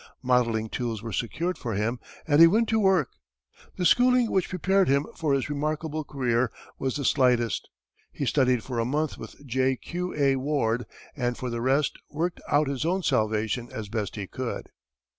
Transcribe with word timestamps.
Modelling 0.23 0.67
tools 0.67 1.03
were 1.03 1.11
secured 1.13 1.59
for 1.59 1.75
him, 1.75 1.99
and 2.27 2.41
he 2.41 2.47
went 2.47 2.67
to 2.69 2.79
work. 2.79 3.11
The 3.75 3.85
schooling 3.85 4.31
which 4.31 4.49
prepared 4.49 4.87
him 4.89 5.05
for 5.15 5.35
his 5.35 5.47
remarkable 5.47 6.03
career 6.03 6.51
was 6.79 6.93
of 6.97 7.03
the 7.03 7.05
slightest. 7.05 7.69
He 8.11 8.25
studied 8.25 8.63
for 8.63 8.79
a 8.79 8.83
month 8.83 9.19
with 9.19 9.35
J. 9.45 9.75
Q. 9.75 10.15
A. 10.17 10.37
Ward, 10.37 10.87
and 11.15 11.37
for 11.37 11.51
the 11.51 11.61
rest, 11.61 11.99
worked 12.09 12.41
out 12.49 12.67
his 12.67 12.83
own 12.83 13.03
salvation 13.03 13.69
as 13.71 13.89
best 13.89 14.15
he 14.15 14.25
could. 14.25 14.71